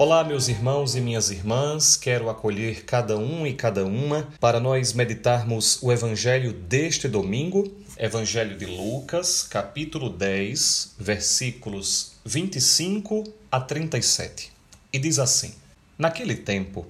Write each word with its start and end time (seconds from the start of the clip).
Olá, 0.00 0.22
meus 0.22 0.46
irmãos 0.46 0.94
e 0.94 1.00
minhas 1.00 1.28
irmãs, 1.28 1.96
quero 1.96 2.30
acolher 2.30 2.84
cada 2.84 3.18
um 3.18 3.44
e 3.44 3.52
cada 3.52 3.84
uma 3.84 4.28
para 4.38 4.60
nós 4.60 4.92
meditarmos 4.92 5.82
o 5.82 5.90
Evangelho 5.90 6.52
deste 6.52 7.08
domingo, 7.08 7.68
Evangelho 7.96 8.56
de 8.56 8.64
Lucas, 8.64 9.42
capítulo 9.42 10.08
10, 10.08 10.94
versículos 11.00 12.12
25 12.24 13.24
a 13.50 13.60
37. 13.60 14.52
E 14.92 15.00
diz 15.00 15.18
assim: 15.18 15.52
Naquele 15.98 16.36
tempo, 16.36 16.86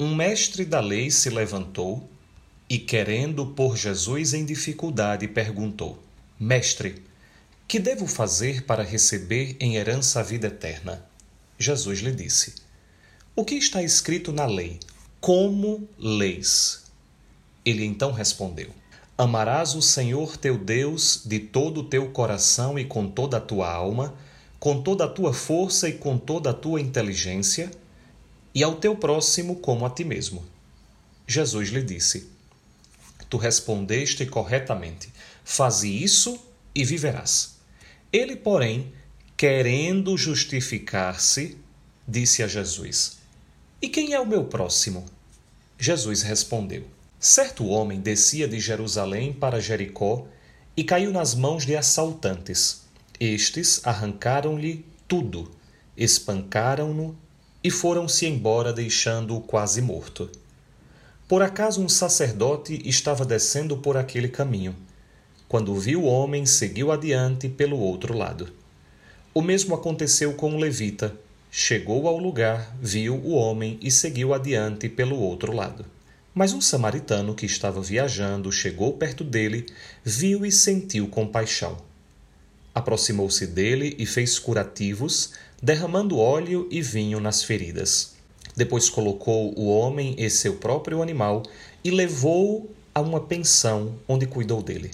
um 0.00 0.14
mestre 0.14 0.64
da 0.64 0.80
lei 0.80 1.10
se 1.10 1.28
levantou 1.28 2.08
e, 2.66 2.78
querendo 2.78 3.44
pôr 3.48 3.76
Jesus 3.76 4.32
em 4.32 4.46
dificuldade, 4.46 5.28
perguntou: 5.28 6.02
Mestre, 6.40 7.04
que 7.68 7.78
devo 7.78 8.06
fazer 8.06 8.62
para 8.62 8.82
receber 8.82 9.54
em 9.60 9.76
herança 9.76 10.20
a 10.20 10.22
vida 10.22 10.46
eterna? 10.46 11.11
Jesus 11.62 12.00
lhe 12.00 12.10
disse: 12.10 12.54
O 13.36 13.44
que 13.44 13.54
está 13.54 13.82
escrito 13.82 14.32
na 14.32 14.46
lei? 14.46 14.80
Como 15.20 15.88
leis? 15.96 16.82
Ele 17.64 17.84
então 17.84 18.10
respondeu: 18.10 18.70
Amarás 19.16 19.76
o 19.76 19.80
Senhor 19.80 20.36
teu 20.36 20.58
Deus 20.58 21.22
de 21.24 21.38
todo 21.38 21.80
o 21.80 21.84
teu 21.84 22.10
coração 22.10 22.76
e 22.76 22.84
com 22.84 23.06
toda 23.06 23.36
a 23.36 23.40
tua 23.40 23.72
alma, 23.72 24.12
com 24.58 24.82
toda 24.82 25.04
a 25.04 25.08
tua 25.08 25.32
força 25.32 25.88
e 25.88 25.92
com 25.92 26.18
toda 26.18 26.50
a 26.50 26.54
tua 26.54 26.80
inteligência, 26.80 27.70
e 28.52 28.64
ao 28.64 28.74
teu 28.74 28.96
próximo 28.96 29.56
como 29.56 29.86
a 29.86 29.90
ti 29.90 30.02
mesmo. 30.02 30.44
Jesus 31.28 31.68
lhe 31.68 31.82
disse: 31.82 32.28
Tu 33.30 33.36
respondeste 33.36 34.26
corretamente. 34.26 35.12
Faze 35.44 35.88
isso 35.88 36.36
e 36.74 36.84
viverás. 36.84 37.54
Ele, 38.12 38.34
porém, 38.34 38.92
querendo 39.42 40.16
justificar-se, 40.16 41.58
disse 42.06 42.44
a 42.44 42.46
Jesus: 42.46 43.18
E 43.82 43.88
quem 43.88 44.12
é 44.12 44.20
o 44.20 44.24
meu 44.24 44.44
próximo? 44.44 45.04
Jesus 45.76 46.22
respondeu: 46.22 46.84
Certo 47.18 47.66
homem 47.66 48.00
descia 48.00 48.46
de 48.46 48.60
Jerusalém 48.60 49.32
para 49.32 49.60
Jericó 49.60 50.28
e 50.76 50.84
caiu 50.84 51.10
nas 51.10 51.34
mãos 51.34 51.66
de 51.66 51.74
assaltantes. 51.74 52.82
Estes 53.18 53.84
arrancaram-lhe 53.84 54.86
tudo, 55.08 55.50
espancaram-no 55.96 57.18
e 57.64 57.68
foram-se 57.68 58.26
embora, 58.26 58.72
deixando-o 58.72 59.40
quase 59.40 59.82
morto. 59.82 60.30
Por 61.26 61.42
acaso 61.42 61.82
um 61.82 61.88
sacerdote 61.88 62.80
estava 62.84 63.24
descendo 63.24 63.76
por 63.76 63.96
aquele 63.96 64.28
caminho. 64.28 64.76
Quando 65.48 65.74
viu 65.74 66.04
o 66.04 66.06
homem, 66.06 66.46
seguiu 66.46 66.92
adiante 66.92 67.48
pelo 67.48 67.76
outro 67.80 68.16
lado. 68.16 68.61
O 69.34 69.40
mesmo 69.40 69.74
aconteceu 69.74 70.34
com 70.34 70.54
o 70.54 70.58
levita. 70.58 71.16
Chegou 71.50 72.06
ao 72.06 72.18
lugar, 72.18 72.76
viu 72.78 73.14
o 73.14 73.30
homem 73.30 73.78
e 73.80 73.90
seguiu 73.90 74.34
adiante 74.34 74.90
pelo 74.90 75.18
outro 75.18 75.52
lado. 75.52 75.86
Mas 76.34 76.52
um 76.52 76.60
samaritano 76.60 77.34
que 77.34 77.46
estava 77.46 77.80
viajando 77.80 78.52
chegou 78.52 78.92
perto 78.92 79.24
dele, 79.24 79.64
viu 80.04 80.44
e 80.44 80.52
sentiu 80.52 81.08
compaixão. 81.08 81.78
Aproximou-se 82.74 83.46
dele 83.46 83.96
e 83.98 84.04
fez 84.04 84.38
curativos, 84.38 85.32
derramando 85.62 86.18
óleo 86.18 86.68
e 86.70 86.82
vinho 86.82 87.18
nas 87.18 87.42
feridas. 87.42 88.12
Depois 88.54 88.90
colocou 88.90 89.58
o 89.58 89.66
homem 89.66 90.14
e 90.18 90.28
seu 90.28 90.56
próprio 90.56 91.00
animal 91.00 91.42
e 91.82 91.90
levou-o 91.90 92.68
a 92.94 93.00
uma 93.00 93.20
pensão 93.20 93.94
onde 94.06 94.26
cuidou 94.26 94.62
dele. 94.62 94.90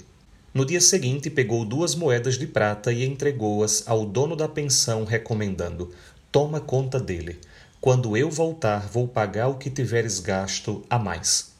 No 0.51 0.65
dia 0.65 0.81
seguinte, 0.81 1.29
pegou 1.29 1.63
duas 1.63 1.93
moedas 1.93 2.35
de 2.35 2.47
prata 2.47 2.91
e 2.91 3.05
entregou-as 3.05 3.87
ao 3.87 4.03
dono 4.03 4.35
da 4.35 4.47
pensão, 4.47 5.05
recomendando: 5.05 5.93
Toma 6.31 6.59
conta 6.59 6.99
dele. 6.99 7.39
Quando 7.79 8.17
eu 8.17 8.31
voltar, 8.31 8.87
vou 8.89 9.07
pagar 9.07 9.47
o 9.47 9.57
que 9.59 9.69
tiveres 9.69 10.19
gasto 10.19 10.83
a 10.89 10.97
mais. 10.97 11.51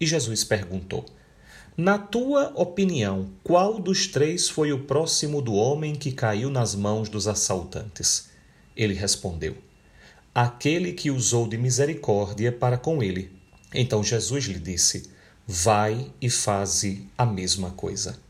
E 0.00 0.06
Jesus 0.06 0.42
perguntou: 0.42 1.06
Na 1.76 1.96
tua 1.96 2.52
opinião, 2.56 3.30
qual 3.44 3.78
dos 3.78 4.08
três 4.08 4.48
foi 4.48 4.72
o 4.72 4.80
próximo 4.80 5.40
do 5.40 5.54
homem 5.54 5.94
que 5.94 6.10
caiu 6.10 6.50
nas 6.50 6.74
mãos 6.74 7.08
dos 7.08 7.28
assaltantes? 7.28 8.30
Ele 8.76 8.94
respondeu: 8.94 9.56
Aquele 10.34 10.92
que 10.92 11.08
usou 11.08 11.46
de 11.46 11.56
misericórdia 11.56 12.50
para 12.50 12.76
com 12.76 13.00
ele. 13.00 13.30
Então 13.72 14.02
Jesus 14.02 14.46
lhe 14.46 14.58
disse: 14.58 15.08
Vai 15.46 16.10
e 16.20 16.28
faze 16.28 17.08
a 17.16 17.24
mesma 17.24 17.70
coisa. 17.70 18.24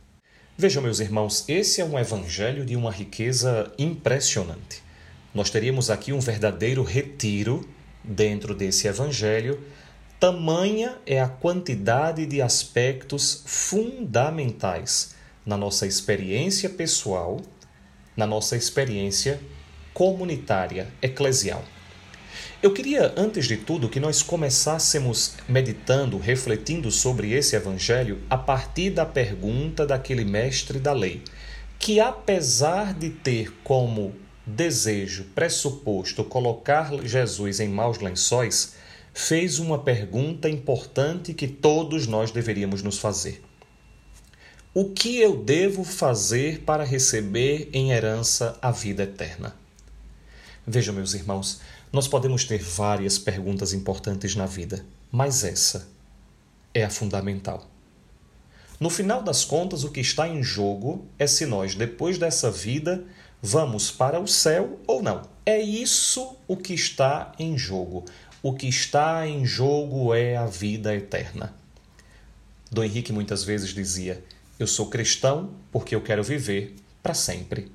Vejam, 0.57 0.81
meus 0.81 1.01
irmãos, 1.01 1.45
esse 1.49 1.81
é 1.81 1.85
um 1.85 1.99
evangelho 1.99 2.65
de 2.65 2.77
uma 2.77 2.93
riqueza 2.93 3.73
impressionante. 3.77 4.85
Nós 5.35 5.51
teríamos 5.51 5.91
aqui 5.91 6.13
um 6.13 6.21
verdadeiro 6.21 6.85
retiro 6.85 7.69
dentro 8.05 8.55
desse 8.55 8.87
evangelho. 8.87 9.61
Tamanha 10.21 10.97
é 11.05 11.21
a 11.21 11.27
quantidade 11.27 12.25
de 12.25 12.41
aspectos 12.41 13.43
fundamentais 13.45 15.17
na 15.45 15.57
nossa 15.57 15.89
experiência 15.89 16.71
pessoal, 16.71 17.41
na 18.17 18.25
nossa 18.25 18.57
experiência 18.57 19.41
comunitária, 19.93 20.87
eclesial. 21.03 21.65
Eu 22.65 22.73
queria, 22.73 23.13
antes 23.15 23.47
de 23.47 23.59
tudo, 23.59 23.91
que 23.91 24.01
nós 24.01 24.23
começássemos 24.23 25.35
meditando, 25.47 26.17
refletindo 26.17 26.91
sobre 26.91 27.31
esse 27.35 27.55
evangelho 27.55 28.23
a 28.31 28.39
partir 28.39 28.89
da 28.89 29.05
pergunta 29.05 29.87
daquele 29.87 30.25
mestre 30.25 30.79
da 30.79 30.95
lei, 30.95 31.23
que 31.79 32.01
apesar 32.01 32.95
de 32.95 33.11
ter 33.11 33.53
como 33.63 34.15
desejo, 34.47 35.25
pressuposto, 35.35 36.25
colocar 36.25 36.91
Jesus 37.05 37.61
em 37.61 37.69
maus 37.69 37.99
lençóis, 37.99 38.77
fez 39.13 39.59
uma 39.59 39.81
pergunta 39.81 40.49
importante 40.49 41.35
que 41.35 41.47
todos 41.47 42.07
nós 42.07 42.31
deveríamos 42.31 42.83
nos 42.83 42.99
fazer. 42.99 43.43
O 44.73 44.87
que 44.87 45.19
eu 45.19 45.37
devo 45.37 45.85
fazer 45.85 46.61
para 46.61 46.83
receber 46.83 47.69
em 47.75 47.93
herança 47.93 48.59
a 48.63 48.71
vida 48.71 49.03
eterna? 49.03 49.55
Vejam, 50.67 50.95
meus 50.95 51.13
irmãos, 51.13 51.61
nós 51.95 52.09
podemos 52.09 52.43
ter 52.45 52.61
várias 52.61 53.19
perguntas 53.19 53.73
importantes 53.73 54.35
na 54.35 54.47
vida, 54.47 54.85
mas 55.13 55.45
essa 55.45 55.87
é 56.75 56.83
a 56.83 56.91
fundamental. 56.91 57.71
No 58.81 58.91
final 58.91 59.23
das 59.23 59.45
contas, 59.45 59.85
o 59.85 59.93
que 59.93 60.01
está 60.01 60.27
em 60.27 60.43
jogo 60.43 61.07
é 61.21 61.29
se 61.29 61.47
nós, 61.47 61.77
depois 61.77 62.19
dessa 62.19 62.51
vida, 62.51 63.05
vamos 63.41 63.93
para 63.93 64.19
o 64.19 64.27
céu 64.27 64.81
ou 64.89 65.05
não. 65.05 65.23
É 65.47 65.61
isso 65.61 66.37
o 66.49 66.57
que 66.57 66.75
está 66.75 67.33
em 67.39 67.57
jogo. 67.57 68.05
O 68.43 68.55
que 68.55 68.67
está 68.67 69.25
em 69.29 69.47
jogo 69.47 70.13
é 70.13 70.37
a 70.37 70.47
vida 70.47 70.93
eterna. 70.97 71.55
Dom 72.73 72.83
Henrique 72.83 73.13
muitas 73.13 73.45
vezes 73.45 73.71
dizia: 73.71 74.21
Eu 74.59 74.67
sou 74.67 74.91
cristão 74.91 75.51
porque 75.71 75.95
eu 75.95 76.01
quero 76.01 76.25
viver 76.25 76.75
para 77.01 77.15
sempre. 77.15 77.71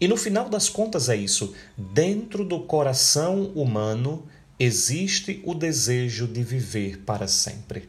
E 0.00 0.06
no 0.06 0.16
final 0.16 0.48
das 0.48 0.68
contas 0.68 1.08
é 1.08 1.16
isso. 1.16 1.54
Dentro 1.76 2.44
do 2.44 2.60
coração 2.60 3.46
humano 3.54 4.26
existe 4.58 5.42
o 5.44 5.54
desejo 5.54 6.26
de 6.26 6.42
viver 6.42 6.98
para 6.98 7.26
sempre. 7.26 7.88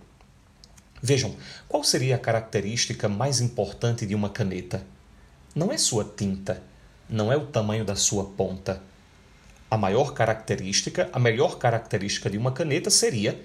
Vejam, 1.02 1.36
qual 1.68 1.84
seria 1.84 2.16
a 2.16 2.20
característica 2.20 3.08
mais 3.08 3.40
importante 3.40 4.06
de 4.06 4.16
uma 4.16 4.30
caneta? 4.30 4.84
Não 5.56 5.72
é 5.72 5.78
sua 5.78 6.04
tinta, 6.04 6.62
não 7.10 7.32
é 7.32 7.38
o 7.38 7.48
tamanho 7.48 7.86
da 7.86 7.96
sua 7.96 8.26
ponta. 8.26 8.82
A 9.72 9.78
maior 9.78 10.14
característica, 10.14 11.10
a 11.14 11.20
melhor 11.20 11.58
característica 11.58 12.30
de 12.30 12.38
uma 12.38 12.52
caneta 12.52 12.90
seria 12.90 13.40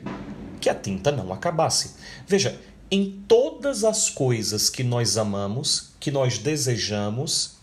que 0.60 0.70
a 0.70 0.74
tinta 0.74 1.12
não 1.12 1.32
acabasse. 1.32 1.94
Veja, 2.26 2.58
em 2.90 3.22
todas 3.28 3.84
as 3.84 4.10
coisas 4.10 4.68
que 4.68 4.82
nós 4.82 5.16
amamos, 5.16 5.92
que 6.00 6.10
nós 6.10 6.38
desejamos, 6.38 7.56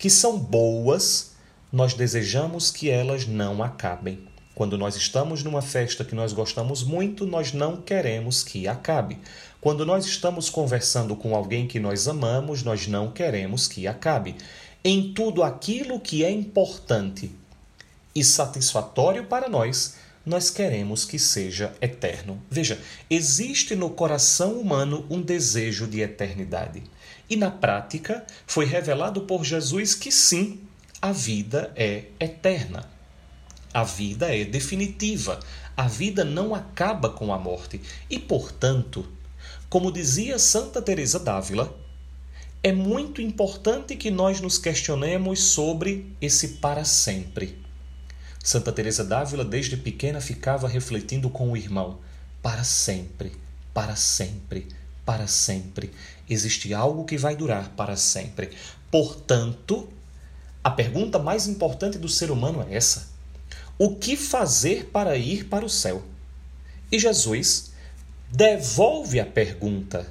que 0.00 0.08
são 0.08 0.38
boas, 0.38 1.32
nós 1.70 1.92
desejamos 1.92 2.70
que 2.70 2.88
elas 2.88 3.26
não 3.26 3.62
acabem. 3.62 4.18
Quando 4.54 4.78
nós 4.78 4.96
estamos 4.96 5.44
numa 5.44 5.60
festa 5.60 6.02
que 6.02 6.14
nós 6.14 6.32
gostamos 6.32 6.82
muito, 6.82 7.26
nós 7.26 7.52
não 7.52 7.76
queremos 7.76 8.42
que 8.42 8.66
acabe. 8.66 9.18
Quando 9.60 9.84
nós 9.84 10.06
estamos 10.06 10.48
conversando 10.48 11.14
com 11.14 11.36
alguém 11.36 11.68
que 11.68 11.78
nós 11.78 12.08
amamos, 12.08 12.62
nós 12.62 12.86
não 12.86 13.10
queremos 13.10 13.68
que 13.68 13.86
acabe. 13.86 14.36
Em 14.82 15.12
tudo 15.12 15.42
aquilo 15.42 16.00
que 16.00 16.24
é 16.24 16.30
importante 16.30 17.30
e 18.14 18.24
satisfatório 18.24 19.26
para 19.26 19.50
nós, 19.50 19.96
nós 20.24 20.48
queremos 20.48 21.04
que 21.04 21.18
seja 21.18 21.74
eterno. 21.78 22.42
Veja, 22.50 22.80
existe 23.10 23.76
no 23.76 23.90
coração 23.90 24.54
humano 24.54 25.04
um 25.10 25.20
desejo 25.20 25.86
de 25.86 26.00
eternidade. 26.00 26.82
E 27.30 27.36
na 27.36 27.50
prática, 27.50 28.26
foi 28.44 28.64
revelado 28.64 29.20
por 29.20 29.44
Jesus 29.44 29.94
que 29.94 30.10
sim, 30.10 30.60
a 31.00 31.12
vida 31.12 31.72
é 31.76 32.06
eterna. 32.18 32.90
A 33.72 33.84
vida 33.84 34.34
é 34.34 34.44
definitiva. 34.44 35.38
A 35.76 35.86
vida 35.86 36.24
não 36.24 36.54
acaba 36.54 37.08
com 37.08 37.32
a 37.32 37.38
morte. 37.38 37.80
E, 38.10 38.18
portanto, 38.18 39.08
como 39.68 39.92
dizia 39.92 40.40
Santa 40.40 40.82
Teresa 40.82 41.20
d'Ávila, 41.20 41.72
é 42.62 42.72
muito 42.72 43.22
importante 43.22 43.94
que 43.94 44.10
nós 44.10 44.40
nos 44.40 44.58
questionemos 44.58 45.40
sobre 45.40 46.12
esse 46.20 46.48
para 46.58 46.84
sempre. 46.84 47.58
Santa 48.42 48.72
Teresa 48.72 49.04
d'Ávila 49.04 49.44
desde 49.44 49.76
pequena 49.76 50.20
ficava 50.20 50.66
refletindo 50.66 51.30
com 51.30 51.52
o 51.52 51.56
irmão: 51.56 52.00
para 52.42 52.64
sempre, 52.64 53.32
para 53.72 53.94
sempre, 53.94 54.66
para 55.10 55.26
sempre. 55.26 55.90
Existe 56.28 56.72
algo 56.72 57.04
que 57.04 57.18
vai 57.18 57.34
durar 57.34 57.70
para 57.70 57.96
sempre. 57.96 58.50
Portanto, 58.92 59.88
a 60.62 60.70
pergunta 60.70 61.18
mais 61.18 61.48
importante 61.48 61.98
do 61.98 62.08
ser 62.08 62.30
humano 62.30 62.64
é 62.68 62.76
essa: 62.76 63.08
o 63.76 63.96
que 63.96 64.16
fazer 64.16 64.84
para 64.92 65.16
ir 65.16 65.46
para 65.46 65.64
o 65.64 65.68
céu? 65.68 66.04
E 66.92 66.96
Jesus 66.96 67.72
devolve 68.30 69.18
a 69.18 69.26
pergunta 69.26 70.06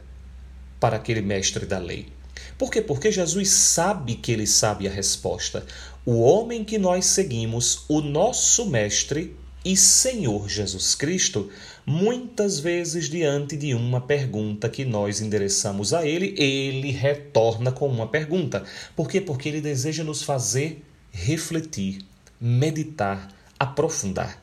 para 0.82 0.98
aquele 0.98 1.22
mestre 1.22 1.66
da 1.66 1.78
lei. 1.78 2.12
Por 2.58 2.70
quê? 2.70 2.82
Porque 2.82 3.10
Jesus 3.10 3.50
sabe 3.52 4.16
que 4.16 4.34
ele 4.34 4.46
sabe 4.46 4.86
a 4.86 4.92
resposta. 4.92 5.66
O 6.06 6.20
homem 6.20 6.66
que 6.66 6.78
nós 6.78 7.06
seguimos, 7.06 7.86
o 7.88 8.02
nosso 8.02 8.66
mestre 8.66 9.34
e 9.64 9.76
Senhor 9.76 10.48
Jesus 10.48 10.96
Cristo, 10.96 11.50
muitas 11.86 12.60
vezes 12.60 13.10
diante 13.10 13.58
de 13.58 13.74
uma 13.74 14.00
pergunta 14.00 14.70
que 14.70 14.86
nós 14.86 15.20
endereçamos 15.20 15.94
a 15.94 16.06
ele, 16.06 16.34
ele 16.38 16.92
retorna 16.92 17.72
com 17.72 17.88
uma 17.88 18.08
pergunta. 18.08 18.64
Por 18.96 19.10
quê? 19.10 19.20
Porque 19.20 19.50
ele 19.50 19.60
deseja 19.60 20.04
nos 20.04 20.24
fazer 20.24 20.84
refletir, 21.12 22.06
meditar, 22.40 23.28
aprofundar. 23.60 24.42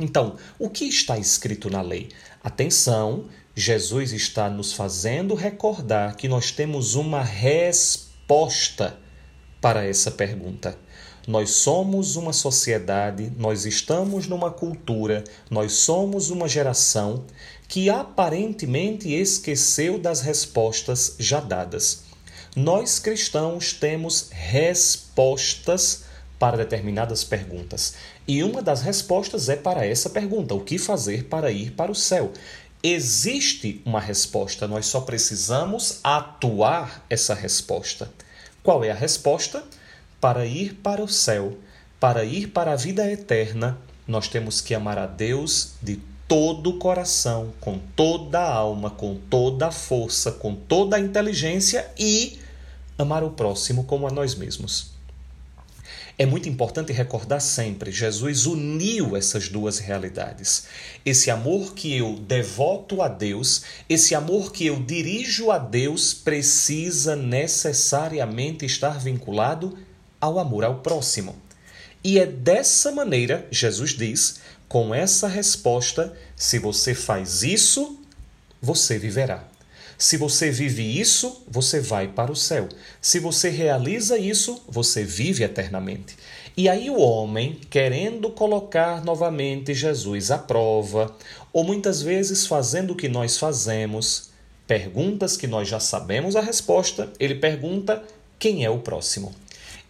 Então, 0.00 0.36
o 0.58 0.70
que 0.70 0.86
está 0.86 1.18
escrito 1.18 1.68
na 1.68 1.82
lei? 1.82 2.08
Atenção, 2.42 3.26
Jesus 3.54 4.12
está 4.12 4.48
nos 4.48 4.72
fazendo 4.72 5.34
recordar 5.34 6.16
que 6.16 6.26
nós 6.26 6.50
temos 6.50 6.94
uma 6.94 7.22
resposta 7.22 8.98
para 9.60 9.84
essa 9.84 10.10
pergunta. 10.10 10.76
Nós 11.26 11.50
somos 11.50 12.16
uma 12.16 12.32
sociedade, 12.32 13.32
nós 13.36 13.64
estamos 13.64 14.26
numa 14.26 14.50
cultura, 14.50 15.22
nós 15.48 15.72
somos 15.72 16.30
uma 16.30 16.48
geração 16.48 17.24
que 17.68 17.88
aparentemente 17.88 19.12
esqueceu 19.12 19.98
das 19.98 20.20
respostas 20.20 21.14
já 21.18 21.38
dadas. 21.38 22.02
Nós 22.56 22.98
cristãos 22.98 23.72
temos 23.72 24.28
respostas 24.30 26.04
para 26.38 26.56
determinadas 26.56 27.22
perguntas. 27.22 27.94
E 28.26 28.42
uma 28.42 28.60
das 28.60 28.82
respostas 28.82 29.48
é 29.48 29.54
para 29.54 29.86
essa 29.86 30.10
pergunta: 30.10 30.54
o 30.54 30.60
que 30.60 30.76
fazer 30.76 31.24
para 31.24 31.52
ir 31.52 31.70
para 31.70 31.92
o 31.92 31.94
céu? 31.94 32.32
Existe 32.82 33.80
uma 33.86 34.00
resposta, 34.00 34.66
nós 34.66 34.86
só 34.86 35.02
precisamos 35.02 36.00
atuar 36.02 37.06
essa 37.08 37.32
resposta. 37.32 38.12
Qual 38.60 38.82
é 38.82 38.90
a 38.90 38.94
resposta? 38.94 39.62
Para 40.22 40.46
ir 40.46 40.74
para 40.74 41.02
o 41.02 41.08
céu, 41.08 41.58
para 41.98 42.24
ir 42.24 42.50
para 42.50 42.74
a 42.74 42.76
vida 42.76 43.10
eterna, 43.10 43.76
nós 44.06 44.28
temos 44.28 44.60
que 44.60 44.72
amar 44.72 44.96
a 44.96 45.04
Deus 45.04 45.72
de 45.82 45.98
todo 46.28 46.70
o 46.70 46.78
coração, 46.78 47.52
com 47.60 47.80
toda 47.96 48.38
a 48.38 48.54
alma, 48.54 48.88
com 48.88 49.16
toda 49.28 49.66
a 49.66 49.72
força, 49.72 50.30
com 50.30 50.54
toda 50.54 50.94
a 50.94 51.00
inteligência 51.00 51.90
e 51.98 52.38
amar 52.96 53.24
o 53.24 53.32
próximo 53.32 53.82
como 53.82 54.06
a 54.06 54.12
nós 54.12 54.36
mesmos. 54.36 54.92
É 56.16 56.24
muito 56.24 56.48
importante 56.48 56.92
recordar 56.92 57.40
sempre: 57.40 57.90
Jesus 57.90 58.46
uniu 58.46 59.16
essas 59.16 59.48
duas 59.48 59.80
realidades. 59.80 60.68
Esse 61.04 61.32
amor 61.32 61.74
que 61.74 61.96
eu 61.96 62.16
devoto 62.16 63.02
a 63.02 63.08
Deus, 63.08 63.64
esse 63.88 64.14
amor 64.14 64.52
que 64.52 64.66
eu 64.66 64.80
dirijo 64.80 65.50
a 65.50 65.58
Deus, 65.58 66.14
precisa 66.14 67.16
necessariamente 67.16 68.64
estar 68.64 69.00
vinculado 69.00 69.76
ao 70.22 70.38
amor 70.38 70.64
ao 70.64 70.76
próximo. 70.76 71.34
E 72.04 72.18
é 72.18 72.24
dessa 72.24 72.92
maneira, 72.92 73.46
Jesus 73.50 73.90
diz, 73.90 74.40
com 74.68 74.94
essa 74.94 75.26
resposta: 75.26 76.16
se 76.36 76.58
você 76.58 76.94
faz 76.94 77.42
isso, 77.42 77.98
você 78.60 78.98
viverá. 78.98 79.44
Se 79.98 80.16
você 80.16 80.50
vive 80.50 80.82
isso, 80.98 81.42
você 81.46 81.78
vai 81.78 82.08
para 82.08 82.32
o 82.32 82.36
céu. 82.36 82.68
Se 83.00 83.18
você 83.18 83.50
realiza 83.50 84.18
isso, 84.18 84.62
você 84.68 85.04
vive 85.04 85.44
eternamente. 85.44 86.16
E 86.56 86.68
aí 86.68 86.90
o 86.90 86.98
homem, 86.98 87.60
querendo 87.70 88.30
colocar 88.30 89.04
novamente 89.04 89.74
Jesus 89.74 90.30
à 90.30 90.38
prova, 90.38 91.14
ou 91.52 91.62
muitas 91.62 92.02
vezes 92.02 92.46
fazendo 92.46 92.92
o 92.92 92.96
que 92.96 93.08
nós 93.08 93.38
fazemos, 93.38 94.30
perguntas 94.66 95.36
que 95.36 95.46
nós 95.46 95.68
já 95.68 95.78
sabemos 95.78 96.34
a 96.34 96.40
resposta, 96.40 97.12
ele 97.20 97.36
pergunta 97.36 98.02
quem 98.38 98.64
é 98.64 98.70
o 98.70 98.80
próximo. 98.80 99.32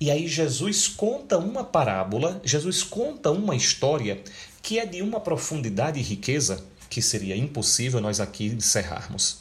E 0.03 0.11
aí 0.11 0.27
Jesus 0.27 0.89
conta 0.89 1.39
uma 1.39 1.63
parábola, 1.63 2.41
Jesus 2.45 2.83
conta 2.83 3.31
uma 3.31 3.55
história 3.55 4.21
que 4.61 4.81
é 4.81 4.85
de 4.85 5.01
uma 5.01 5.21
profundidade 5.21 5.97
e 6.01 6.03
riqueza 6.03 6.65
que 6.91 7.01
seria 7.01 7.37
impossível 7.37 8.01
nós 8.01 8.19
aqui 8.19 8.47
encerrarmos. 8.47 9.39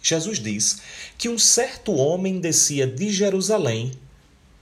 Jesus 0.00 0.38
diz 0.38 0.82
que 1.18 1.28
um 1.28 1.36
certo 1.36 1.92
homem 1.96 2.38
descia 2.38 2.86
de 2.86 3.10
Jerusalém 3.10 3.90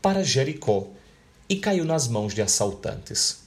para 0.01 0.25
Jericó 0.25 0.89
e 1.51 1.57
caiu 1.57 1.85
nas 1.85 2.09
mãos 2.09 2.33
de 2.33 2.41
assaltantes. 2.41 3.41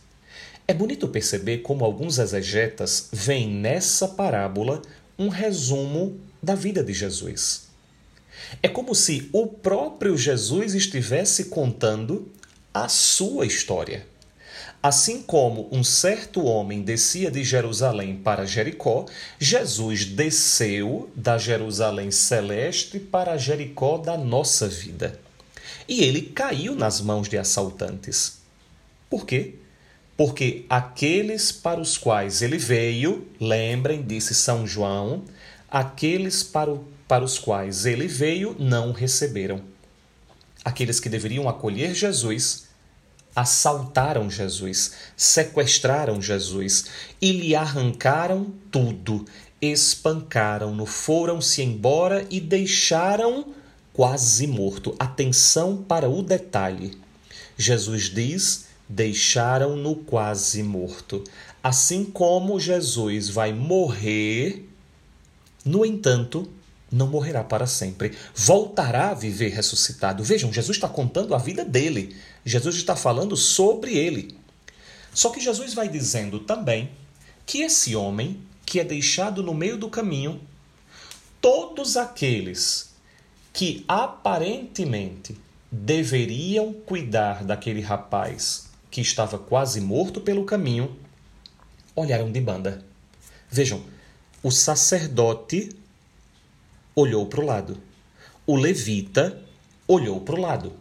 É 0.68 0.76
bonito 0.76 1.08
perceber 1.08 1.64
como 1.64 1.84
alguns 1.84 2.20
exegetas 2.20 3.10
veem 3.12 3.50
nessa 3.50 4.08
parábola 4.08 4.80
um 5.18 5.28
resumo 5.28 6.20
da 6.40 6.54
vida 6.54 6.84
de 6.84 6.94
Jesus. 6.94 7.67
É 8.62 8.68
como 8.68 8.94
se 8.96 9.30
o 9.34 9.48
próprio 9.48 10.18
Jesus 10.18 10.74
estivesse 10.74 11.46
contando 11.46 12.32
a 12.74 12.88
sua 12.88 13.46
história. 13.46 14.06
Assim 14.82 15.22
como 15.22 15.68
um 15.72 15.84
certo 15.84 16.44
homem 16.44 16.82
descia 16.82 17.32
de 17.32 17.44
Jerusalém 17.44 18.16
para 18.16 18.46
Jericó, 18.46 19.06
Jesus 19.40 20.06
desceu 20.06 21.10
da 21.16 21.38
Jerusalém 21.38 22.12
celeste 22.12 23.00
para 23.00 23.38
Jericó 23.38 23.98
da 23.98 24.18
nossa 24.18 24.68
vida. 24.68 25.20
E 25.88 26.04
ele 26.04 26.22
caiu 26.22 26.76
nas 26.76 27.02
mãos 27.02 27.28
de 27.28 27.38
assaltantes. 27.38 28.38
Por 29.10 29.26
quê? 29.26 29.56
Porque 30.16 30.66
aqueles 30.70 31.52
para 31.52 31.80
os 31.80 31.98
quais 31.98 32.42
ele 32.42 32.58
veio, 32.58 33.28
lembrem, 33.40 34.02
disse 34.02 34.34
São 34.34 34.66
João, 34.68 35.24
aqueles 35.70 36.44
para, 36.44 36.78
para 37.08 37.24
os 37.24 37.40
quais 37.40 37.86
ele 37.86 38.08
veio 38.08 38.56
não 38.60 38.92
receberam. 38.92 39.62
Aqueles 40.64 41.00
que 41.00 41.10
deveriam 41.10 41.48
acolher 41.48 41.94
Jesus 41.96 42.68
assaltaram 43.36 44.30
Jesus, 44.32 44.94
sequestraram 45.16 46.20
Jesus 46.20 46.86
e 47.22 47.32
lhe 47.32 47.56
arrancaram 47.56 48.52
tudo, 48.72 49.26
espancaram-no, 49.62 50.88
foram-se 50.88 51.62
embora 51.62 52.26
e 52.32 52.42
deixaram 52.42 53.54
quase 53.94 54.48
morto. 54.48 54.96
Atenção 55.00 55.78
para 55.78 56.10
o 56.10 56.24
detalhe. 56.24 56.98
Jesus 57.56 58.04
diz: 58.04 58.66
deixaram-no 58.90 59.96
quase 59.96 60.64
morto. 60.64 61.24
Assim 61.64 62.06
como 62.06 62.60
Jesus 62.60 63.30
vai 63.30 63.54
morrer, 63.54 64.68
no 65.64 65.86
entanto, 65.86 66.50
não 66.92 67.08
morrerá 67.08 67.44
para 67.44 67.68
sempre. 67.68 68.18
Voltará 68.34 69.10
a 69.10 69.14
viver 69.14 69.50
ressuscitado. 69.50 70.24
Vejam, 70.24 70.52
Jesus 70.52 70.78
está 70.78 70.88
contando 70.88 71.36
a 71.36 71.38
vida 71.38 71.66
dele. 71.66 72.16
Jesus 72.46 72.76
está 72.76 72.96
falando 72.96 73.36
sobre 73.36 73.96
ele. 73.98 74.38
Só 75.14 75.30
que 75.30 75.42
Jesus 75.42 75.74
vai 75.74 75.90
dizendo 75.90 76.40
também 76.40 76.92
que 77.46 77.62
esse 77.62 77.96
homem 77.96 78.40
que 78.66 78.80
é 78.80 78.84
deixado 78.84 79.42
no 79.42 79.54
meio 79.54 79.78
do 79.78 79.90
caminho, 79.90 80.42
todos 81.40 81.96
aqueles 81.96 82.92
que 83.54 83.84
aparentemente 83.88 85.38
deveriam 85.72 86.74
cuidar 86.74 87.44
daquele 87.44 87.82
rapaz 87.82 88.70
que 88.92 89.02
estava 89.02 89.40
quase 89.40 89.82
morto 89.82 90.22
pelo 90.22 90.46
caminho, 90.46 90.98
olharam 91.96 92.32
de 92.32 92.40
banda. 92.40 92.84
Vejam, 93.50 93.82
o 94.44 94.52
sacerdote 94.52 95.70
olhou 96.98 97.28
para 97.28 97.42
o 97.42 97.46
lado. 97.46 97.78
O 98.48 98.56
levita 98.56 99.40
olhou 99.88 100.20
para 100.20 100.36
o 100.36 100.42
lado. 100.42 100.74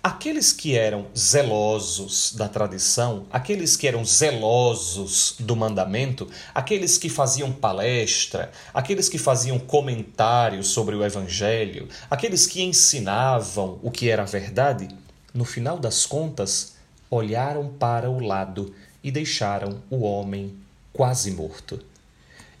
Aqueles 0.00 0.52
que 0.52 0.76
eram 0.76 1.06
zelosos 1.18 2.32
da 2.36 2.46
tradição, 2.46 3.26
aqueles 3.32 3.76
que 3.76 3.88
eram 3.88 4.04
zelosos 4.04 5.34
do 5.40 5.56
mandamento, 5.56 6.30
aqueles 6.54 6.96
que 6.96 7.08
faziam 7.08 7.50
palestra, 7.50 8.52
aqueles 8.72 9.08
que 9.08 9.18
faziam 9.18 9.58
comentários 9.58 10.68
sobre 10.68 10.94
o 10.94 11.04
evangelho, 11.04 11.88
aqueles 12.08 12.46
que 12.46 12.62
ensinavam 12.62 13.80
o 13.82 13.90
que 13.90 14.08
era 14.08 14.24
verdade, 14.24 14.88
no 15.32 15.44
final 15.44 15.76
das 15.76 16.06
contas, 16.06 16.74
olharam 17.10 17.68
para 17.68 18.08
o 18.08 18.20
lado 18.20 18.72
e 19.02 19.10
deixaram 19.10 19.82
o 19.90 20.02
homem 20.02 20.54
quase 20.92 21.32
morto. 21.32 21.80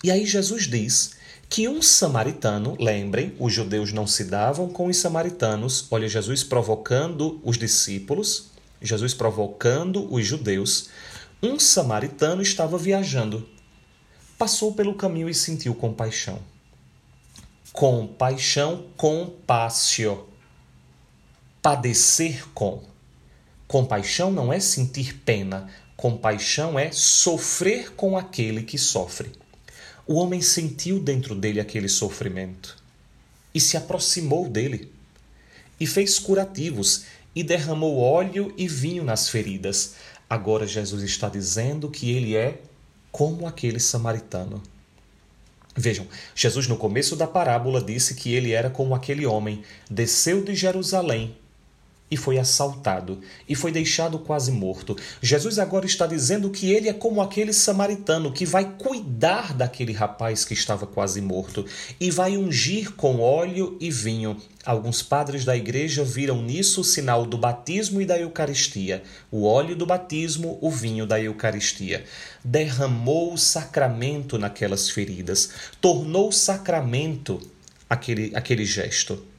E 0.02 0.10
aí 0.10 0.26
Jesus 0.26 0.66
diz 0.66 1.13
que 1.48 1.68
um 1.68 1.80
samaritano, 1.80 2.76
lembrem, 2.80 3.34
os 3.38 3.52
judeus 3.52 3.92
não 3.92 4.06
se 4.06 4.24
davam 4.24 4.68
com 4.68 4.86
os 4.86 4.96
samaritanos, 4.96 5.86
olha 5.90 6.08
Jesus 6.08 6.42
provocando 6.42 7.40
os 7.44 7.56
discípulos, 7.56 8.50
Jesus 8.80 9.14
provocando 9.14 10.12
os 10.12 10.26
judeus, 10.26 10.88
um 11.42 11.58
samaritano 11.58 12.42
estava 12.42 12.76
viajando. 12.76 13.48
Passou 14.36 14.72
pelo 14.72 14.94
caminho 14.94 15.28
e 15.28 15.34
sentiu 15.34 15.74
compaixão. 15.74 16.40
Compaixão, 17.72 18.86
compassio. 18.96 20.26
Padecer 21.62 22.46
com. 22.52 22.82
Compaixão 23.66 24.30
não 24.30 24.52
é 24.52 24.60
sentir 24.60 25.14
pena, 25.24 25.68
compaixão 25.96 26.78
é 26.78 26.92
sofrer 26.92 27.94
com 27.94 28.16
aquele 28.16 28.62
que 28.62 28.76
sofre. 28.76 29.32
O 30.06 30.16
homem 30.16 30.42
sentiu 30.42 31.00
dentro 31.00 31.34
dele 31.34 31.60
aquele 31.60 31.88
sofrimento 31.88 32.76
e 33.54 33.60
se 33.60 33.76
aproximou 33.76 34.48
dele 34.48 34.92
e 35.80 35.86
fez 35.86 36.18
curativos 36.18 37.04
e 37.34 37.42
derramou 37.42 37.98
óleo 37.98 38.52
e 38.56 38.68
vinho 38.68 39.02
nas 39.02 39.30
feridas. 39.30 39.94
Agora 40.28 40.66
Jesus 40.66 41.02
está 41.02 41.28
dizendo 41.30 41.90
que 41.90 42.10
ele 42.10 42.36
é 42.36 42.60
como 43.10 43.46
aquele 43.46 43.80
samaritano. 43.80 44.62
Vejam, 45.74 46.06
Jesus 46.34 46.68
no 46.68 46.76
começo 46.76 47.16
da 47.16 47.26
parábola 47.26 47.82
disse 47.82 48.14
que 48.14 48.34
ele 48.34 48.52
era 48.52 48.68
como 48.68 48.94
aquele 48.94 49.24
homem, 49.24 49.62
desceu 49.90 50.44
de 50.44 50.54
Jerusalém 50.54 51.34
e 52.14 52.16
foi 52.16 52.38
assaltado 52.38 53.18
e 53.48 53.56
foi 53.56 53.72
deixado 53.72 54.20
quase 54.20 54.52
morto. 54.52 54.96
Jesus 55.20 55.58
agora 55.58 55.84
está 55.84 56.06
dizendo 56.06 56.48
que 56.48 56.70
ele 56.70 56.88
é 56.88 56.92
como 56.92 57.20
aquele 57.20 57.52
samaritano 57.52 58.32
que 58.32 58.46
vai 58.46 58.76
cuidar 58.78 59.52
daquele 59.52 59.92
rapaz 59.92 60.44
que 60.44 60.54
estava 60.54 60.86
quase 60.86 61.20
morto 61.20 61.66
e 61.98 62.12
vai 62.12 62.36
ungir 62.36 62.92
com 62.92 63.18
óleo 63.18 63.76
e 63.80 63.90
vinho. 63.90 64.40
Alguns 64.64 65.02
padres 65.02 65.44
da 65.44 65.56
igreja 65.56 66.04
viram 66.04 66.40
nisso 66.40 66.82
o 66.82 66.84
sinal 66.84 67.26
do 67.26 67.36
batismo 67.36 68.00
e 68.00 68.06
da 68.06 68.16
Eucaristia. 68.16 69.02
O 69.28 69.44
óleo 69.44 69.74
do 69.74 69.84
batismo, 69.84 70.56
o 70.60 70.70
vinho 70.70 71.04
da 71.04 71.20
Eucaristia. 71.20 72.04
Derramou 72.44 73.34
o 73.34 73.38
sacramento 73.38 74.38
naquelas 74.38 74.88
feridas, 74.88 75.50
tornou 75.80 76.30
sacramento 76.30 77.40
aquele, 77.90 78.30
aquele 78.36 78.64
gesto. 78.64 79.33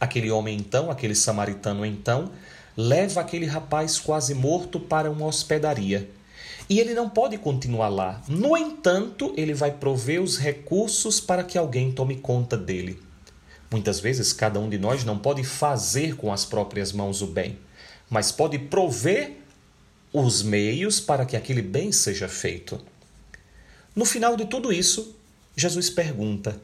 Aquele 0.00 0.30
homem 0.30 0.56
então, 0.56 0.90
aquele 0.90 1.14
samaritano 1.14 1.84
então, 1.84 2.30
leva 2.76 3.20
aquele 3.20 3.46
rapaz 3.46 3.98
quase 3.98 4.34
morto 4.34 4.78
para 4.78 5.10
uma 5.10 5.26
hospedaria. 5.26 6.08
E 6.70 6.78
ele 6.78 6.94
não 6.94 7.08
pode 7.08 7.36
continuar 7.38 7.88
lá. 7.88 8.22
No 8.28 8.56
entanto, 8.56 9.32
ele 9.36 9.54
vai 9.54 9.72
prover 9.72 10.22
os 10.22 10.38
recursos 10.38 11.20
para 11.20 11.42
que 11.42 11.58
alguém 11.58 11.90
tome 11.90 12.16
conta 12.16 12.56
dele. 12.56 13.00
Muitas 13.70 14.00
vezes, 14.00 14.32
cada 14.32 14.60
um 14.60 14.68
de 14.68 14.78
nós 14.78 15.04
não 15.04 15.18
pode 15.18 15.42
fazer 15.44 16.14
com 16.16 16.32
as 16.32 16.44
próprias 16.44 16.92
mãos 16.92 17.20
o 17.20 17.26
bem, 17.26 17.58
mas 18.08 18.30
pode 18.30 18.58
prover 18.58 19.38
os 20.12 20.42
meios 20.42 21.00
para 21.00 21.26
que 21.26 21.36
aquele 21.36 21.62
bem 21.62 21.90
seja 21.90 22.28
feito. 22.28 22.80
No 23.94 24.04
final 24.04 24.36
de 24.36 24.46
tudo 24.46 24.72
isso, 24.72 25.16
Jesus 25.56 25.90
pergunta: 25.90 26.60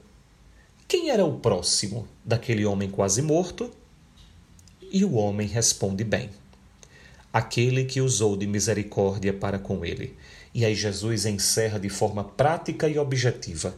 quem 0.86 1.08
era 1.08 1.24
o 1.24 1.38
próximo 1.38 2.06
daquele 2.22 2.66
homem 2.66 2.90
quase 2.90 3.22
morto? 3.22 3.70
E 4.92 5.02
o 5.04 5.14
homem 5.14 5.48
responde 5.48 6.04
bem: 6.04 6.30
Aquele 7.32 7.84
que 7.84 8.02
usou 8.02 8.36
de 8.36 8.46
misericórdia 8.46 9.32
para 9.32 9.58
com 9.58 9.84
ele. 9.84 10.16
E 10.52 10.64
aí 10.64 10.74
Jesus 10.74 11.24
encerra 11.24 11.80
de 11.80 11.88
forma 11.88 12.22
prática 12.22 12.86
e 12.86 12.98
objetiva: 12.98 13.74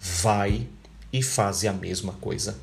Vai 0.00 0.66
e 1.12 1.22
faze 1.22 1.68
a 1.68 1.72
mesma 1.72 2.14
coisa. 2.14 2.58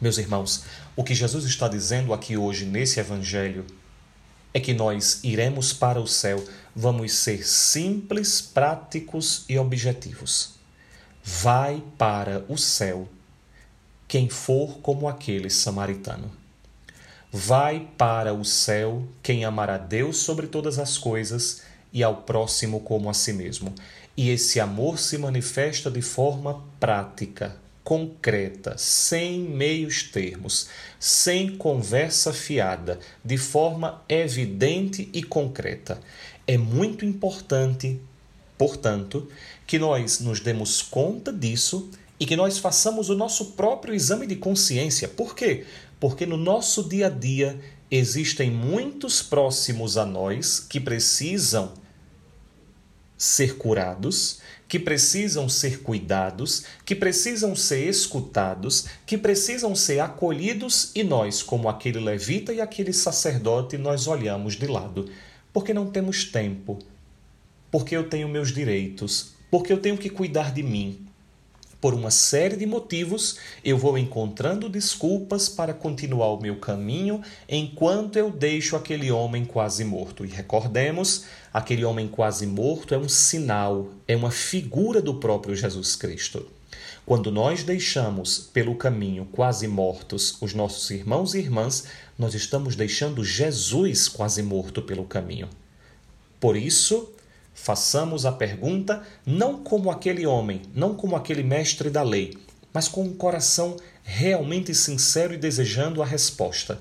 Meus 0.00 0.16
irmãos, 0.16 0.64
o 0.94 1.02
que 1.02 1.14
Jesus 1.14 1.44
está 1.44 1.66
dizendo 1.66 2.14
aqui 2.14 2.36
hoje 2.36 2.64
nesse 2.64 3.00
evangelho 3.00 3.66
é 4.54 4.60
que 4.60 4.72
nós 4.72 5.20
iremos 5.24 5.72
para 5.72 6.00
o 6.00 6.06
céu, 6.06 6.42
vamos 6.74 7.12
ser 7.12 7.46
simples, 7.46 8.40
práticos 8.40 9.44
e 9.48 9.58
objetivos 9.58 10.59
vai 11.24 11.82
para 11.98 12.44
o 12.48 12.56
céu 12.56 13.08
quem 14.08 14.28
for 14.28 14.78
como 14.78 15.08
aquele 15.08 15.48
samaritano. 15.50 16.30
Vai 17.32 17.88
para 17.96 18.34
o 18.34 18.44
céu 18.44 19.04
quem 19.22 19.44
amar 19.44 19.70
a 19.70 19.78
Deus 19.78 20.16
sobre 20.18 20.48
todas 20.48 20.80
as 20.80 20.98
coisas 20.98 21.62
e 21.92 22.02
ao 22.02 22.16
próximo 22.22 22.80
como 22.80 23.08
a 23.08 23.14
si 23.14 23.32
mesmo. 23.32 23.72
E 24.16 24.30
esse 24.30 24.58
amor 24.58 24.98
se 24.98 25.16
manifesta 25.16 25.88
de 25.90 26.02
forma 26.02 26.64
prática, 26.80 27.56
concreta, 27.84 28.76
sem 28.76 29.38
meios 29.38 30.02
termos, 30.02 30.68
sem 30.98 31.56
conversa 31.56 32.32
fiada, 32.32 32.98
de 33.24 33.38
forma 33.38 34.02
evidente 34.08 35.08
e 35.12 35.22
concreta. 35.22 36.00
É 36.48 36.58
muito 36.58 37.04
importante 37.04 38.00
Portanto, 38.60 39.26
que 39.70 39.78
nós 39.78 40.18
nos 40.18 40.40
demos 40.40 40.82
conta 40.82 41.32
disso 41.32 41.90
e 42.18 42.26
que 42.26 42.34
nós 42.34 42.58
façamos 42.58 43.08
o 43.08 43.14
nosso 43.14 43.52
próprio 43.52 43.94
exame 43.94 44.26
de 44.26 44.34
consciência. 44.34 45.06
Por 45.06 45.32
quê? 45.32 45.64
Porque 46.00 46.26
no 46.26 46.36
nosso 46.36 46.88
dia 46.88 47.06
a 47.06 47.08
dia 47.08 47.56
existem 47.88 48.50
muitos 48.50 49.22
próximos 49.22 49.96
a 49.96 50.04
nós 50.04 50.58
que 50.58 50.80
precisam 50.80 51.72
ser 53.16 53.58
curados, 53.58 54.40
que 54.66 54.76
precisam 54.76 55.48
ser 55.48 55.82
cuidados, 55.82 56.64
que 56.84 56.96
precisam 56.96 57.54
ser 57.54 57.88
escutados, 57.88 58.86
que 59.06 59.16
precisam 59.16 59.76
ser 59.76 60.00
acolhidos 60.00 60.90
e 60.96 61.04
nós, 61.04 61.44
como 61.44 61.68
aquele 61.68 62.00
levita 62.00 62.52
e 62.52 62.60
aquele 62.60 62.92
sacerdote, 62.92 63.78
nós 63.78 64.08
olhamos 64.08 64.56
de 64.56 64.66
lado, 64.66 65.08
porque 65.52 65.72
não 65.72 65.92
temos 65.92 66.24
tempo, 66.24 66.76
porque 67.70 67.96
eu 67.96 68.08
tenho 68.08 68.28
meus 68.28 68.52
direitos, 68.52 69.38
porque 69.50 69.72
eu 69.72 69.78
tenho 69.78 69.98
que 69.98 70.08
cuidar 70.08 70.52
de 70.52 70.62
mim. 70.62 71.06
Por 71.80 71.94
uma 71.94 72.10
série 72.10 72.56
de 72.56 72.66
motivos, 72.66 73.38
eu 73.64 73.78
vou 73.78 73.96
encontrando 73.96 74.68
desculpas 74.68 75.48
para 75.48 75.72
continuar 75.72 76.28
o 76.28 76.40
meu 76.40 76.56
caminho 76.56 77.22
enquanto 77.48 78.16
eu 78.16 78.30
deixo 78.30 78.76
aquele 78.76 79.10
homem 79.10 79.46
quase 79.46 79.82
morto. 79.82 80.22
E 80.22 80.28
recordemos, 80.28 81.24
aquele 81.54 81.82
homem 81.82 82.06
quase 82.06 82.46
morto 82.46 82.94
é 82.94 82.98
um 82.98 83.08
sinal, 83.08 83.88
é 84.06 84.14
uma 84.14 84.30
figura 84.30 85.00
do 85.00 85.14
próprio 85.14 85.56
Jesus 85.56 85.96
Cristo. 85.96 86.46
Quando 87.06 87.32
nós 87.32 87.64
deixamos 87.64 88.38
pelo 88.38 88.74
caminho 88.74 89.26
quase 89.32 89.66
mortos 89.66 90.36
os 90.42 90.52
nossos 90.52 90.90
irmãos 90.90 91.34
e 91.34 91.38
irmãs, 91.38 91.84
nós 92.18 92.34
estamos 92.34 92.76
deixando 92.76 93.24
Jesus 93.24 94.06
quase 94.06 94.42
morto 94.42 94.82
pelo 94.82 95.04
caminho. 95.04 95.48
Por 96.38 96.58
isso, 96.58 97.10
Façamos 97.62 98.24
a 98.24 98.32
pergunta 98.32 99.02
não 99.26 99.62
como 99.62 99.90
aquele 99.90 100.24
homem, 100.24 100.62
não 100.74 100.94
como 100.94 101.14
aquele 101.14 101.42
mestre 101.42 101.90
da 101.90 102.02
lei, 102.02 102.38
mas 102.72 102.88
com 102.88 103.02
um 103.02 103.12
coração 103.12 103.76
realmente 104.02 104.74
sincero 104.74 105.34
e 105.34 105.36
desejando 105.36 106.02
a 106.02 106.06
resposta. 106.06 106.80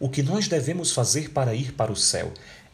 O 0.00 0.08
que 0.08 0.24
nós 0.24 0.48
devemos 0.48 0.90
fazer 0.90 1.30
para 1.30 1.54
ir 1.54 1.74
para 1.74 1.92
o 1.92 1.96
céu? 1.96 2.32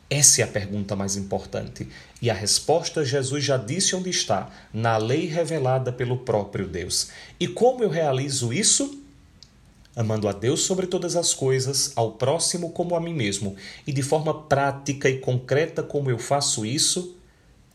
Essa 0.08 0.40
é 0.40 0.44
a 0.44 0.48
pergunta 0.48 0.96
mais 0.96 1.14
importante. 1.14 1.86
E 2.22 2.30
a 2.30 2.34
resposta 2.34 3.04
Jesus 3.04 3.44
já 3.44 3.58
disse 3.58 3.94
onde 3.94 4.08
está, 4.08 4.48
na 4.72 4.96
lei 4.96 5.26
revelada 5.26 5.92
pelo 5.92 6.16
próprio 6.16 6.66
Deus. 6.66 7.08
E 7.38 7.46
como 7.46 7.84
eu 7.84 7.90
realizo 7.90 8.50
isso? 8.50 8.98
Amando 9.94 10.26
a 10.26 10.32
Deus 10.32 10.62
sobre 10.62 10.86
todas 10.86 11.16
as 11.16 11.34
coisas, 11.34 11.92
ao 11.96 12.12
próximo 12.12 12.70
como 12.70 12.96
a 12.96 13.00
mim 13.00 13.12
mesmo. 13.12 13.56
E 13.86 13.92
de 13.92 14.02
forma 14.02 14.32
prática 14.44 15.10
e 15.10 15.18
concreta, 15.18 15.82
como 15.82 16.10
eu 16.10 16.18
faço 16.18 16.64
isso? 16.64 17.18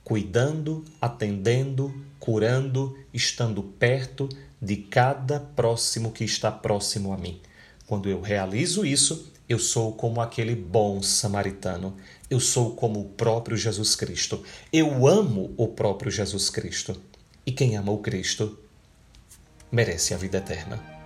Cuidando, 0.08 0.86
atendendo, 1.02 1.94
curando, 2.18 2.98
estando 3.14 3.62
perto 3.62 4.30
de 4.62 4.78
cada 4.78 5.38
próximo 5.38 6.14
que 6.14 6.24
está 6.24 6.50
próximo 6.50 7.12
a 7.12 7.18
mim. 7.18 7.42
Quando 7.86 8.08
eu 8.08 8.22
realizo 8.22 8.86
isso, 8.86 9.34
eu 9.50 9.60
sou 9.60 9.92
como 9.92 10.22
aquele 10.22 10.56
bom 10.56 11.04
samaritano. 11.04 11.94
Eu 12.30 12.40
sou 12.40 12.74
como 12.74 13.02
o 13.02 13.10
próprio 13.10 13.58
Jesus 13.58 13.98
Cristo. 13.98 14.42
Eu 14.72 15.06
amo 15.06 15.54
o 15.58 15.68
próprio 15.68 16.10
Jesus 16.10 16.50
Cristo. 16.50 16.96
E 17.46 17.52
quem 17.52 17.76
ama 17.76 17.92
o 17.92 17.98
Cristo 17.98 18.58
merece 19.70 20.14
a 20.14 20.18
vida 20.18 20.38
eterna. 20.38 20.97